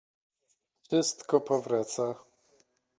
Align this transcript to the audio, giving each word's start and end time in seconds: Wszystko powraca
Wszystko 0.81 1.39
powraca 1.41 2.15